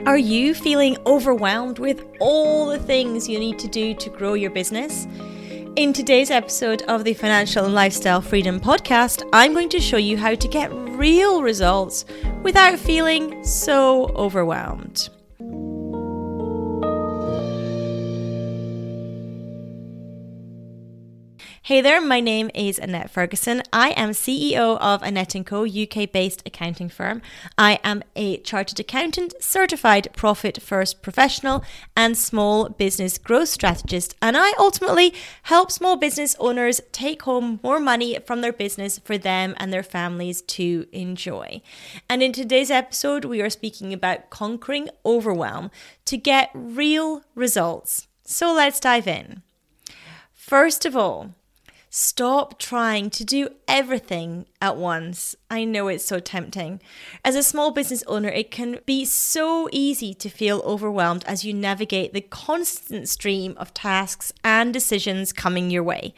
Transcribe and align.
Are 0.00 0.18
you 0.18 0.54
feeling 0.54 0.98
overwhelmed 1.06 1.78
with 1.78 2.04
all 2.18 2.66
the 2.66 2.80
things 2.80 3.28
you 3.28 3.38
need 3.38 3.60
to 3.60 3.68
do 3.68 3.94
to 3.94 4.10
grow 4.10 4.34
your 4.34 4.50
business? 4.50 5.06
In 5.76 5.92
today's 5.92 6.32
episode 6.32 6.82
of 6.82 7.04
the 7.04 7.14
Financial 7.14 7.64
and 7.64 7.74
Lifestyle 7.74 8.20
Freedom 8.20 8.58
Podcast, 8.58 9.26
I'm 9.32 9.54
going 9.54 9.68
to 9.68 9.80
show 9.80 9.96
you 9.96 10.18
how 10.18 10.34
to 10.34 10.48
get 10.48 10.72
real 10.72 11.42
results 11.42 12.06
without 12.42 12.76
feeling 12.78 13.44
so 13.44 14.08
overwhelmed. 14.16 15.10
Hey 21.66 21.80
there, 21.80 22.02
my 22.02 22.20
name 22.20 22.50
is 22.54 22.78
Annette 22.78 23.08
Ferguson. 23.08 23.62
I 23.72 23.92
am 23.92 24.10
CEO 24.10 24.76
of 24.82 25.02
Annette 25.02 25.34
& 25.44 25.46
Co, 25.46 25.64
UK-based 25.64 26.42
accounting 26.44 26.90
firm. 26.90 27.22
I 27.56 27.80
am 27.82 28.02
a 28.14 28.36
chartered 28.40 28.80
accountant, 28.80 29.32
certified 29.42 30.08
profit 30.14 30.60
first 30.60 31.00
professional, 31.00 31.64
and 31.96 32.18
small 32.18 32.68
business 32.68 33.16
growth 33.16 33.48
strategist, 33.48 34.14
and 34.20 34.36
I 34.36 34.52
ultimately 34.58 35.14
help 35.44 35.72
small 35.72 35.96
business 35.96 36.36
owners 36.38 36.82
take 36.92 37.22
home 37.22 37.60
more 37.62 37.80
money 37.80 38.18
from 38.26 38.42
their 38.42 38.52
business 38.52 38.98
for 38.98 39.16
them 39.16 39.54
and 39.56 39.72
their 39.72 39.82
families 39.82 40.42
to 40.42 40.86
enjoy. 40.92 41.62
And 42.10 42.22
in 42.22 42.34
today's 42.34 42.70
episode, 42.70 43.24
we 43.24 43.40
are 43.40 43.48
speaking 43.48 43.94
about 43.94 44.28
conquering 44.28 44.90
overwhelm 45.06 45.70
to 46.04 46.18
get 46.18 46.50
real 46.52 47.22
results. 47.34 48.06
So 48.22 48.52
let's 48.52 48.80
dive 48.80 49.08
in. 49.08 49.40
First 50.34 50.84
of 50.84 50.94
all, 50.94 51.30
Stop 51.96 52.58
trying 52.58 53.08
to 53.08 53.24
do 53.24 53.50
everything 53.68 54.46
at 54.60 54.76
once. 54.76 55.36
I 55.48 55.62
know 55.62 55.86
it's 55.86 56.04
so 56.04 56.18
tempting. 56.18 56.80
As 57.24 57.36
a 57.36 57.42
small 57.44 57.70
business 57.70 58.02
owner, 58.08 58.30
it 58.30 58.50
can 58.50 58.80
be 58.84 59.04
so 59.04 59.68
easy 59.70 60.12
to 60.14 60.28
feel 60.28 60.60
overwhelmed 60.64 61.22
as 61.24 61.44
you 61.44 61.54
navigate 61.54 62.12
the 62.12 62.20
constant 62.20 63.08
stream 63.08 63.54
of 63.58 63.72
tasks 63.74 64.32
and 64.42 64.72
decisions 64.72 65.32
coming 65.32 65.70
your 65.70 65.84
way. 65.84 66.14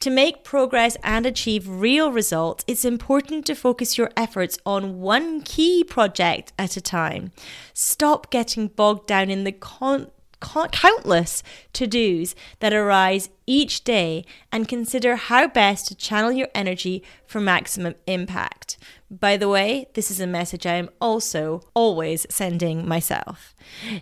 To 0.00 0.10
make 0.10 0.42
progress 0.42 0.96
and 1.04 1.24
achieve 1.24 1.68
real 1.68 2.10
results, 2.10 2.64
it's 2.66 2.84
important 2.84 3.46
to 3.46 3.54
focus 3.54 3.96
your 3.96 4.10
efforts 4.16 4.58
on 4.66 4.98
one 4.98 5.42
key 5.42 5.84
project 5.84 6.52
at 6.58 6.76
a 6.76 6.80
time. 6.80 7.30
Stop 7.74 8.28
getting 8.30 8.66
bogged 8.66 9.06
down 9.06 9.30
in 9.30 9.44
the 9.44 9.52
con- 9.52 10.10
countless 10.42 11.42
to 11.72 11.86
dos 11.86 12.34
that 12.60 12.74
arise 12.74 13.30
each 13.46 13.84
day 13.84 14.24
and 14.50 14.68
consider 14.68 15.16
how 15.16 15.48
best 15.48 15.86
to 15.88 15.94
channel 15.94 16.32
your 16.32 16.48
energy 16.54 17.02
for 17.26 17.40
maximum 17.40 17.94
impact. 18.06 18.76
By 19.10 19.36
the 19.36 19.48
way, 19.48 19.88
this 19.92 20.10
is 20.10 20.20
a 20.20 20.26
message 20.26 20.64
I 20.64 20.76
am 20.76 20.88
also 20.98 21.60
always 21.74 22.26
sending 22.30 22.88
myself. 22.88 23.54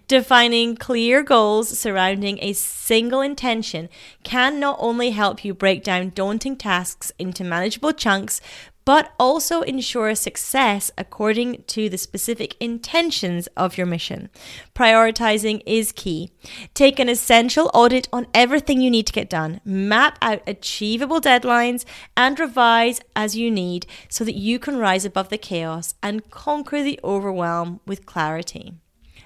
Defining 0.07 0.77
clear 0.77 1.25
goals 1.25 1.77
surrounding 1.77 2.39
a 2.41 2.53
single 2.53 3.21
intention 3.21 3.89
can 4.23 4.61
not 4.61 4.77
only 4.79 5.11
help 5.11 5.45
you 5.45 5.53
break 5.53 5.83
down 5.83 6.11
daunting 6.11 6.57
tasks 6.57 7.11
into 7.19 7.43
manageable 7.43 7.93
chunks, 7.93 8.41
but 8.85 9.13
also 9.19 9.63
ensure 9.63 10.15
success 10.15 10.91
according 10.97 11.63
to 11.69 11.89
the 11.89 11.99
specific 11.99 12.57
intentions 12.61 13.47
of 13.57 13.77
your 13.77 13.87
mission. 13.87 14.31
Prioritizing 14.75 15.63
is 15.67 15.93
key. 15.93 16.31
Take 16.75 16.99
an 16.99 17.09
essential 17.09 17.71
audit 17.75 18.09
on 18.13 18.27
everything 18.35 18.81
you 18.81 18.91
need 18.91 19.07
to 19.07 19.13
get 19.13 19.31
done, 19.31 19.61
map 19.65 20.19
out 20.23 20.43
achievable 20.47 21.21
deadlines, 21.21 21.85
and 22.17 22.39
revise 22.39 23.01
as 23.15 23.37
you 23.37 23.51
need 23.51 23.87
so 24.09 24.25
that 24.25 24.35
you 24.35 24.59
can 24.59 24.77
rise 24.77 25.05
above 25.05 25.29
the 25.29 25.39
chaos 25.39 25.95
and 26.03 26.31
conquer 26.31 26.83
the 26.83 26.99
overwhelm 27.05 27.81
with 27.87 28.07
clarity. 28.07 28.75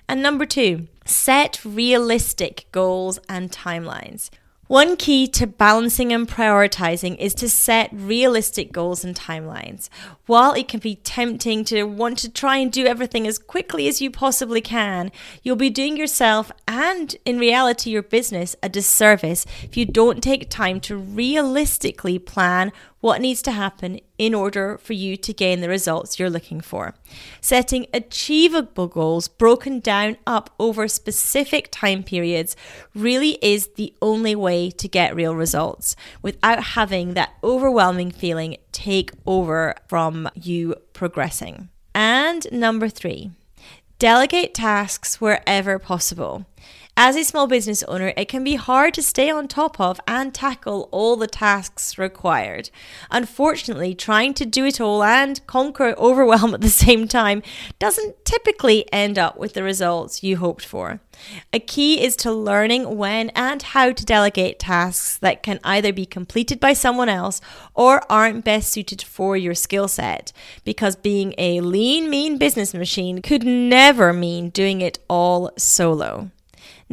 And 0.08 0.22
number 0.22 0.44
two, 0.44 0.88
set 1.06 1.64
realistic 1.64 2.66
goals 2.72 3.18
and 3.28 3.50
timelines. 3.50 4.30
One 4.66 4.96
key 4.96 5.26
to 5.28 5.46
balancing 5.46 6.10
and 6.10 6.26
prioritizing 6.26 7.18
is 7.18 7.34
to 7.34 7.50
set 7.50 7.90
realistic 7.92 8.72
goals 8.72 9.04
and 9.04 9.14
timelines. 9.14 9.90
While 10.24 10.54
it 10.54 10.68
can 10.68 10.80
be 10.80 10.94
tempting 10.96 11.66
to 11.66 11.84
want 11.84 12.16
to 12.20 12.30
try 12.30 12.56
and 12.56 12.72
do 12.72 12.86
everything 12.86 13.26
as 13.26 13.38
quickly 13.38 13.88
as 13.88 14.00
you 14.00 14.10
possibly 14.10 14.62
can, 14.62 15.12
you'll 15.42 15.56
be 15.56 15.68
doing 15.68 15.98
yourself 15.98 16.50
and, 16.66 17.14
in 17.26 17.38
reality, 17.38 17.90
your 17.90 18.02
business 18.02 18.56
a 18.62 18.70
disservice 18.70 19.44
if 19.62 19.76
you 19.76 19.84
don't 19.84 20.22
take 20.22 20.48
time 20.48 20.80
to 20.80 20.96
realistically 20.96 22.18
plan 22.18 22.72
what 23.04 23.20
needs 23.20 23.42
to 23.42 23.52
happen 23.52 24.00
in 24.16 24.32
order 24.32 24.78
for 24.78 24.94
you 24.94 25.14
to 25.14 25.30
gain 25.34 25.60
the 25.60 25.68
results 25.68 26.18
you're 26.18 26.30
looking 26.30 26.58
for. 26.58 26.94
Setting 27.42 27.86
achievable 27.92 28.86
goals 28.86 29.28
broken 29.28 29.78
down 29.78 30.16
up 30.26 30.48
over 30.58 30.88
specific 30.88 31.68
time 31.70 32.02
periods 32.02 32.56
really 32.94 33.36
is 33.42 33.68
the 33.76 33.92
only 34.00 34.34
way 34.34 34.70
to 34.70 34.88
get 34.88 35.14
real 35.14 35.34
results 35.36 35.94
without 36.22 36.64
having 36.64 37.12
that 37.12 37.34
overwhelming 37.44 38.10
feeling 38.10 38.56
take 38.72 39.10
over 39.26 39.74
from 39.86 40.26
you 40.34 40.74
progressing. 40.94 41.68
And 41.94 42.46
number 42.50 42.88
three, 42.88 43.32
delegate 43.98 44.54
tasks 44.54 45.20
wherever 45.20 45.78
possible. 45.78 46.46
As 46.96 47.16
a 47.16 47.24
small 47.24 47.48
business 47.48 47.82
owner, 47.88 48.12
it 48.16 48.28
can 48.28 48.44
be 48.44 48.54
hard 48.54 48.94
to 48.94 49.02
stay 49.02 49.28
on 49.28 49.48
top 49.48 49.80
of 49.80 50.00
and 50.06 50.32
tackle 50.32 50.88
all 50.92 51.16
the 51.16 51.26
tasks 51.26 51.98
required. 51.98 52.70
Unfortunately, 53.10 53.96
trying 53.96 54.32
to 54.34 54.46
do 54.46 54.64
it 54.64 54.80
all 54.80 55.02
and 55.02 55.44
conquer 55.48 55.96
overwhelm 55.98 56.54
at 56.54 56.60
the 56.60 56.68
same 56.68 57.08
time 57.08 57.42
doesn't 57.80 58.24
typically 58.24 58.86
end 58.92 59.18
up 59.18 59.36
with 59.36 59.54
the 59.54 59.64
results 59.64 60.22
you 60.22 60.36
hoped 60.36 60.64
for. 60.64 61.00
A 61.52 61.58
key 61.58 62.00
is 62.00 62.14
to 62.16 62.32
learning 62.32 62.96
when 62.96 63.30
and 63.30 63.60
how 63.60 63.90
to 63.90 64.04
delegate 64.04 64.60
tasks 64.60 65.18
that 65.18 65.42
can 65.42 65.58
either 65.64 65.92
be 65.92 66.06
completed 66.06 66.60
by 66.60 66.74
someone 66.74 67.08
else 67.08 67.40
or 67.74 68.02
aren't 68.08 68.44
best 68.44 68.70
suited 68.70 69.02
for 69.02 69.36
your 69.36 69.54
skill 69.54 69.88
set. 69.88 70.32
Because 70.62 70.94
being 70.94 71.34
a 71.38 71.60
lean, 71.60 72.08
mean 72.08 72.38
business 72.38 72.72
machine 72.72 73.20
could 73.20 73.42
never 73.42 74.12
mean 74.12 74.50
doing 74.50 74.80
it 74.80 75.00
all 75.08 75.50
solo. 75.58 76.30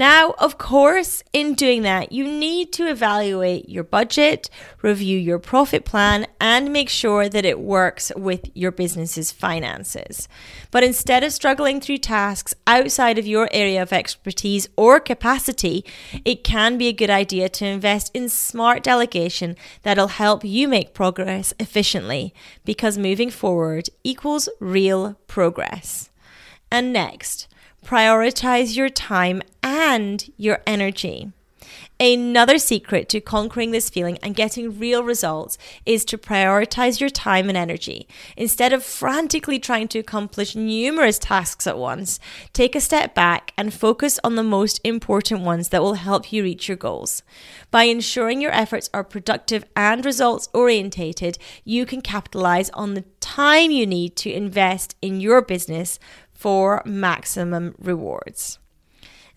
Now, 0.02 0.32
of 0.40 0.58
course, 0.58 1.22
in 1.32 1.54
doing 1.54 1.84
that, 1.84 2.12
you 2.12 2.24
need 2.24 2.74
to 2.74 2.90
evaluate 2.90 3.70
your 3.70 3.84
budget, 3.84 4.50
review 4.82 5.16
your 5.16 5.38
profit 5.38 5.86
plan, 5.86 6.26
and 6.40 6.74
make 6.74 6.90
sure 6.90 7.30
that 7.30 7.46
it 7.46 7.60
works 7.60 8.12
with 8.16 8.50
your 8.56 8.72
business's 8.72 9.32
finances. 9.32 10.28
But 10.72 10.84
instead 10.84 11.24
of 11.24 11.34
struggling 11.34 11.80
through 11.80 12.00
tasks 12.00 12.56
outside 12.66 13.20
of 13.20 13.28
your 13.28 13.48
area 13.52 13.80
of 13.80 13.94
expertise 13.94 14.68
or 14.76 15.00
capacity, 15.00 15.86
it 16.26 16.44
can 16.44 16.80
be 16.80 16.88
a 16.88 16.94
good 16.94 17.12
idea 17.12 17.48
to 17.50 17.68
invest 17.68 18.10
in 18.16 18.28
smart 18.28 18.82
delegation 18.82 19.56
that'll 19.84 20.08
help 20.08 20.44
you 20.44 20.68
make 20.68 20.96
progress 20.96 21.54
efficiently 21.60 22.34
because 22.66 22.98
moving 22.98 23.30
forward 23.30 23.88
equals 24.04 24.50
real 24.60 25.14
progress. 25.28 26.10
And 26.72 26.92
next, 26.92 27.48
prioritize 27.86 28.76
your 28.76 28.90
time 28.90 29.42
and 29.64 30.32
your 30.38 30.60
energy. 30.66 31.32
Another 32.02 32.58
secret 32.58 33.10
to 33.10 33.22
conquering 33.22 33.70
this 33.70 33.92
feeling 33.92 34.18
and 34.24 34.36
getting 34.36 34.80
real 34.80 35.04
results 35.04 35.60
is 35.86 36.04
to 36.06 36.18
prioritize 36.18 37.00
your 37.00 37.12
time 37.12 37.48
and 37.48 37.56
energy. 37.56 38.08
Instead 38.36 38.74
of 38.74 38.84
frantically 38.84 39.60
trying 39.60 39.88
to 39.90 40.00
accomplish 40.00 40.56
numerous 40.56 41.20
tasks 41.20 41.68
at 41.68 41.78
once, 41.78 42.20
take 42.54 42.76
a 42.76 42.82
step 42.82 43.14
back 43.14 43.54
and 43.56 43.72
focus 43.72 44.20
on 44.24 44.36
the 44.36 44.42
most 44.42 44.82
important 44.84 45.42
ones 45.42 45.70
that 45.70 45.84
will 45.84 45.94
help 45.94 46.34
you 46.34 46.42
reach 46.42 46.68
your 46.68 46.76
goals. 46.76 47.22
By 47.70 47.84
ensuring 47.84 48.42
your 48.42 48.52
efforts 48.52 48.90
are 48.96 49.04
productive 49.04 49.64
and 49.76 50.04
results 50.04 50.50
orientated, 50.56 51.38
you 51.64 51.86
can 51.86 52.02
capitalize 52.02 52.72
on 52.72 52.96
the 52.96 53.06
time 53.20 53.70
you 53.70 53.86
need 53.86 54.16
to 54.16 54.34
invest 54.34 54.96
in 55.04 55.22
your 55.22 55.44
business 55.44 56.00
for 56.42 56.82
maximum 56.86 57.76
rewards. 57.78 58.58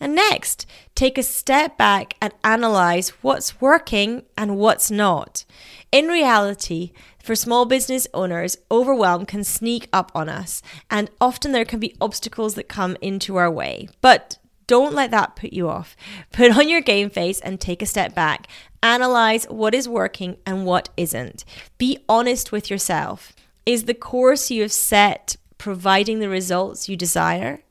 And 0.01 0.15
next, 0.15 0.67
take 0.95 1.19
a 1.19 1.23
step 1.23 1.77
back 1.77 2.17
and 2.21 2.33
analyze 2.43 3.11
what's 3.21 3.61
working 3.61 4.23
and 4.39 4.56
what's 4.56 4.91
not. 4.91 5.45
In 5.93 6.06
reality, 6.09 6.93
for 7.23 7.35
small 7.35 7.67
business 7.67 8.06
owners, 8.15 8.56
overwhelm 8.71 9.27
can 9.27 9.45
sneak 9.45 9.87
up 9.93 10.11
on 10.15 10.31
us, 10.31 10.62
and 10.91 11.11
often 11.21 11.53
there 11.53 11.67
can 11.67 11.79
be 11.79 11.95
obstacles 12.01 12.55
that 12.55 12.69
come 12.69 12.97
into 13.03 13.37
our 13.37 13.51
way. 13.51 13.89
But 14.01 14.39
don't 14.67 14.95
let 14.95 15.11
that 15.11 15.37
put 15.37 15.53
you 15.53 15.69
off. 15.69 15.95
Put 16.33 16.56
on 16.56 16.71
your 16.71 16.81
game 16.81 17.11
face 17.11 17.39
and 17.41 17.61
take 17.61 17.83
a 17.83 17.87
step 17.87 18.15
back. 18.15 18.47
Analyze 18.83 19.45
what 19.45 19.75
is 19.75 19.89
working 19.89 20.39
and 20.47 20.65
what 20.65 20.89
isn't. 20.97 21.45
Be 21.77 21.99
honest 22.09 22.51
with 22.51 22.71
yourself. 22.71 23.35
Is 23.67 23.85
the 23.85 23.95
course 23.95 24.51
you 24.51 24.62
have 24.62 24.73
set 24.73 25.37
providing 25.65 26.19
the 26.19 26.29
results 26.29 26.91
you 26.91 26.95
desire? 26.95 27.63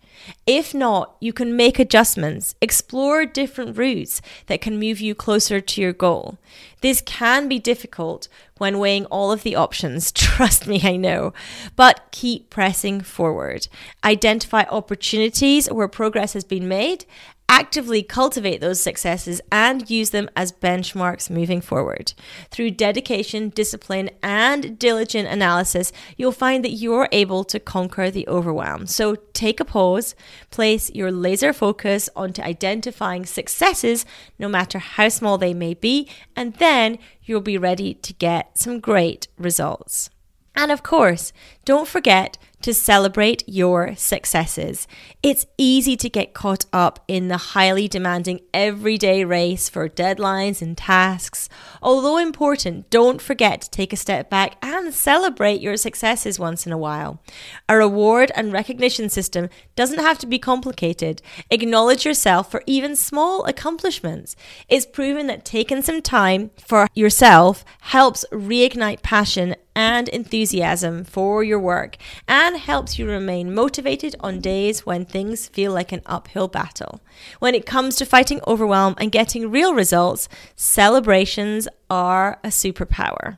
If 0.47 0.73
not, 0.73 1.15
you 1.19 1.31
can 1.31 1.55
make 1.55 1.77
adjustments, 1.77 2.55
explore 2.59 3.23
different 3.27 3.77
routes 3.77 4.19
that 4.47 4.61
can 4.61 4.79
move 4.79 4.99
you 4.99 5.13
closer 5.13 5.61
to 5.61 5.81
your 5.81 5.93
goal. 5.93 6.39
This 6.81 7.01
can 7.01 7.47
be 7.47 7.59
difficult 7.59 8.27
when 8.57 8.79
weighing 8.79 9.05
all 9.05 9.31
of 9.31 9.43
the 9.43 9.55
options, 9.55 10.11
trust 10.11 10.65
me, 10.65 10.81
I 10.83 10.95
know, 10.95 11.33
but 11.75 12.01
keep 12.09 12.49
pressing 12.49 13.01
forward. 13.01 13.67
Identify 14.03 14.63
opportunities 14.71 15.71
where 15.71 15.87
progress 15.87 16.33
has 16.33 16.43
been 16.43 16.67
made 16.67 17.05
actively 17.49 18.01
cultivate 18.01 18.61
those 18.61 18.81
successes 18.81 19.41
and 19.51 19.89
use 19.89 20.09
them 20.09 20.29
as 20.35 20.51
benchmarks 20.51 21.29
moving 21.29 21.61
forward. 21.61 22.13
Through 22.49 22.71
dedication, 22.71 23.49
discipline, 23.49 24.09
and 24.21 24.79
diligent 24.79 25.27
analysis, 25.27 25.91
you'll 26.17 26.31
find 26.31 26.63
that 26.63 26.71
you're 26.71 27.09
able 27.11 27.43
to 27.45 27.59
conquer 27.59 28.09
the 28.09 28.27
overwhelm. 28.27 28.87
So 28.87 29.15
take 29.33 29.59
a 29.59 29.65
pause, 29.65 30.15
place 30.49 30.89
your 30.93 31.11
laser 31.11 31.53
focus 31.53 32.09
onto 32.15 32.41
identifying 32.41 33.25
successes, 33.25 34.05
no 34.39 34.47
matter 34.47 34.79
how 34.79 35.09
small 35.09 35.37
they 35.37 35.53
may 35.53 35.73
be, 35.73 36.09
and 36.35 36.55
then 36.55 36.97
you'll 37.23 37.41
be 37.41 37.57
ready 37.57 37.93
to 37.93 38.13
get 38.13 38.57
some 38.57 38.79
great 38.79 39.27
results. 39.37 40.09
And 40.55 40.71
of 40.71 40.83
course, 40.83 41.33
don't 41.65 41.87
forget 41.87 42.37
to 42.63 42.73
celebrate 42.73 43.43
your 43.47 43.95
successes. 43.95 44.87
It's 45.21 45.45
easy 45.57 45.95
to 45.97 46.09
get 46.09 46.33
caught 46.33 46.65
up 46.73 47.03
in 47.07 47.27
the 47.27 47.37
highly 47.37 47.87
demanding 47.87 48.39
everyday 48.53 49.25
race 49.25 49.69
for 49.69 49.87
deadlines 49.87 50.61
and 50.61 50.77
tasks. 50.77 51.49
Although 51.81 52.17
important, 52.17 52.89
don't 52.89 53.21
forget 53.21 53.61
to 53.61 53.69
take 53.69 53.93
a 53.93 53.97
step 53.97 54.29
back 54.29 54.55
and 54.61 54.93
celebrate 54.93 55.61
your 55.61 55.77
successes 55.77 56.39
once 56.39 56.65
in 56.65 56.71
a 56.71 56.77
while. 56.77 57.21
A 57.67 57.77
reward 57.77 58.31
and 58.35 58.53
recognition 58.53 59.09
system 59.09 59.49
doesn't 59.75 59.99
have 59.99 60.17
to 60.19 60.27
be 60.27 60.39
complicated. 60.39 61.21
Acknowledge 61.51 62.05
yourself 62.05 62.49
for 62.49 62.63
even 62.65 62.95
small 62.95 63.43
accomplishments. 63.45 64.35
It's 64.69 64.85
proven 64.85 65.27
that 65.27 65.45
taking 65.45 65.81
some 65.81 66.01
time 66.01 66.51
for 66.57 66.87
yourself 66.93 67.65
helps 67.81 68.25
reignite 68.31 69.01
passion 69.01 69.55
and 69.75 70.09
enthusiasm 70.09 71.03
for 71.03 71.43
your 71.43 71.59
work 71.59 71.97
and 72.27 72.57
helps 72.57 72.97
you 72.99 73.07
remain 73.07 73.53
motivated 73.53 74.15
on 74.19 74.39
days 74.39 74.85
when 74.85 75.05
things 75.05 75.47
feel 75.47 75.71
like 75.71 75.91
an 75.91 76.01
uphill 76.05 76.47
battle. 76.47 77.01
When 77.39 77.55
it 77.55 77.65
comes 77.65 77.95
to 77.97 78.05
fighting 78.05 78.41
overwhelm 78.47 78.95
and 78.97 79.11
getting 79.11 79.49
real 79.51 79.73
results, 79.73 80.29
celebrations 80.55 81.67
are 81.89 82.39
a 82.43 82.49
superpower. 82.49 83.37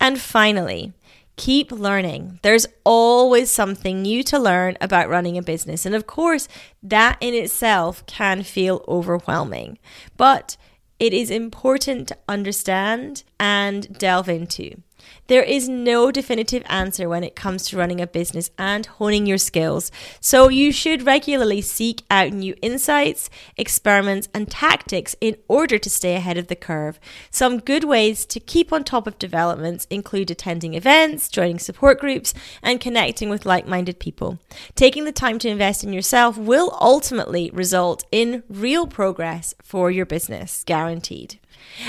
And 0.00 0.20
finally, 0.20 0.92
keep 1.36 1.72
learning. 1.72 2.40
There's 2.42 2.66
always 2.84 3.50
something 3.50 4.02
new 4.02 4.22
to 4.24 4.38
learn 4.38 4.76
about 4.80 5.08
running 5.08 5.38
a 5.38 5.42
business. 5.42 5.86
And 5.86 5.94
of 5.94 6.06
course, 6.06 6.48
that 6.82 7.16
in 7.20 7.34
itself 7.34 8.04
can 8.06 8.42
feel 8.42 8.84
overwhelming. 8.86 9.78
But 10.16 10.56
it 10.98 11.14
is 11.14 11.30
important 11.30 12.08
to 12.08 12.18
understand 12.28 13.22
and 13.38 13.98
delve 13.98 14.28
into. 14.28 14.82
There 15.28 15.42
is 15.42 15.68
no 15.68 16.10
definitive 16.10 16.62
answer 16.66 17.06
when 17.06 17.22
it 17.22 17.36
comes 17.36 17.66
to 17.66 17.76
running 17.76 18.00
a 18.00 18.06
business 18.06 18.50
and 18.56 18.86
honing 18.86 19.26
your 19.26 19.36
skills, 19.36 19.92
so 20.20 20.48
you 20.48 20.72
should 20.72 21.04
regularly 21.04 21.60
seek 21.60 22.02
out 22.10 22.32
new 22.32 22.54
insights, 22.62 23.28
experiments, 23.56 24.28
and 24.32 24.50
tactics 24.50 25.14
in 25.20 25.36
order 25.46 25.76
to 25.78 25.90
stay 25.90 26.14
ahead 26.14 26.38
of 26.38 26.48
the 26.48 26.56
curve. 26.56 26.98
Some 27.30 27.60
good 27.60 27.84
ways 27.84 28.24
to 28.24 28.40
keep 28.40 28.72
on 28.72 28.84
top 28.84 29.06
of 29.06 29.18
developments 29.18 29.86
include 29.90 30.30
attending 30.30 30.72
events, 30.72 31.28
joining 31.28 31.58
support 31.58 32.00
groups, 32.00 32.32
and 32.62 32.80
connecting 32.80 33.28
with 33.28 33.44
like 33.44 33.68
minded 33.68 33.98
people. 33.98 34.38
Taking 34.74 35.04
the 35.04 35.12
time 35.12 35.38
to 35.40 35.48
invest 35.48 35.84
in 35.84 35.92
yourself 35.92 36.38
will 36.38 36.76
ultimately 36.80 37.50
result 37.52 38.04
in 38.10 38.44
real 38.48 38.86
progress 38.86 39.54
for 39.62 39.90
your 39.90 40.06
business, 40.06 40.64
guaranteed. 40.64 41.38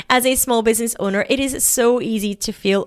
As 0.09 0.25
a 0.25 0.35
small 0.35 0.61
business 0.61 0.95
owner, 0.99 1.25
it 1.29 1.39
is 1.39 1.63
so 1.63 2.01
easy 2.01 2.35
to 2.35 2.51
feel. 2.51 2.85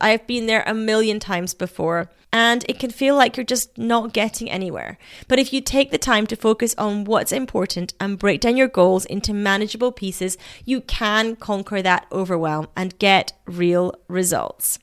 I've 0.00 0.26
been 0.26 0.46
there 0.46 0.64
a 0.66 0.74
million 0.74 1.20
times 1.20 1.54
before, 1.54 2.10
and 2.32 2.64
it 2.68 2.78
can 2.78 2.90
feel 2.90 3.16
like 3.16 3.36
you're 3.36 3.44
just 3.44 3.76
not 3.78 4.12
getting 4.12 4.50
anywhere. 4.50 4.98
But 5.28 5.38
if 5.38 5.52
you 5.52 5.60
take 5.60 5.90
the 5.90 5.98
time 5.98 6.26
to 6.28 6.36
focus 6.36 6.74
on 6.76 7.04
what's 7.04 7.32
important 7.32 7.94
and 8.00 8.18
break 8.18 8.40
down 8.40 8.56
your 8.56 8.68
goals 8.68 9.04
into 9.04 9.32
manageable 9.32 9.92
pieces, 9.92 10.36
you 10.64 10.80
can 10.80 11.36
conquer 11.36 11.82
that 11.82 12.06
overwhelm 12.12 12.68
and 12.76 12.98
get 12.98 13.32
real 13.46 13.94
results. 14.08 14.78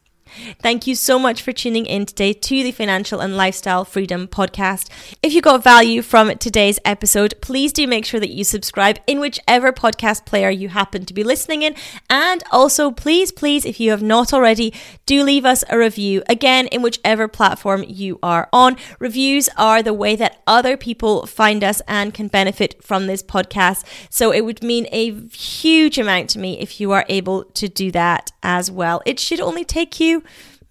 Thank 0.59 0.87
you 0.87 0.95
so 0.95 1.19
much 1.19 1.41
for 1.41 1.51
tuning 1.51 1.85
in 1.85 2.05
today 2.05 2.33
to 2.33 2.63
the 2.63 2.71
Financial 2.71 3.19
and 3.19 3.37
Lifestyle 3.37 3.85
Freedom 3.85 4.27
Podcast. 4.27 4.89
If 5.21 5.33
you 5.33 5.41
got 5.41 5.63
value 5.63 6.01
from 6.01 6.35
today's 6.37 6.79
episode, 6.83 7.35
please 7.41 7.71
do 7.71 7.85
make 7.87 8.05
sure 8.05 8.19
that 8.19 8.31
you 8.31 8.43
subscribe 8.43 8.99
in 9.05 9.19
whichever 9.19 9.71
podcast 9.71 10.25
player 10.25 10.49
you 10.49 10.69
happen 10.69 11.05
to 11.05 11.13
be 11.13 11.23
listening 11.23 11.61
in. 11.61 11.75
And 12.09 12.43
also, 12.51 12.89
please, 12.91 13.31
please, 13.31 13.65
if 13.65 13.79
you 13.79 13.91
have 13.91 14.01
not 14.01 14.33
already, 14.33 14.73
do 15.05 15.23
leave 15.23 15.45
us 15.45 15.63
a 15.69 15.77
review 15.77 16.23
again 16.27 16.67
in 16.67 16.81
whichever 16.81 17.27
platform 17.27 17.83
you 17.87 18.17
are 18.23 18.49
on. 18.51 18.77
Reviews 18.99 19.49
are 19.57 19.83
the 19.83 19.93
way 19.93 20.15
that 20.15 20.41
other 20.47 20.77
people 20.77 21.27
find 21.27 21.63
us 21.63 21.81
and 21.87 22.13
can 22.13 22.27
benefit 22.27 22.83
from 22.83 23.05
this 23.05 23.21
podcast. 23.21 23.85
So 24.09 24.31
it 24.31 24.41
would 24.41 24.63
mean 24.63 24.87
a 24.91 25.11
huge 25.29 25.99
amount 25.99 26.31
to 26.31 26.39
me 26.39 26.59
if 26.59 26.79
you 26.79 26.91
are 26.91 27.05
able 27.07 27.43
to 27.45 27.69
do 27.69 27.91
that 27.91 28.31
as 28.41 28.71
well. 28.71 29.01
It 29.05 29.19
should 29.19 29.39
only 29.39 29.63
take 29.63 29.91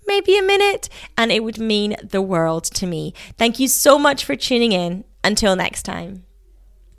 maybe 0.07 0.37
a 0.37 0.43
minute, 0.43 0.89
and 1.17 1.31
it 1.33 1.45
would 1.45 1.59
mean 1.59 1.97
the 2.03 2.23
world 2.23 2.65
to 2.65 2.87
me. 2.87 3.15
Thank 3.39 3.59
you 3.59 3.69
so 3.69 3.99
much 3.99 4.25
for 4.25 4.37
tuning 4.37 4.73
in. 4.73 5.05
Until 5.25 5.55
next 5.55 5.85
time. 5.85 6.25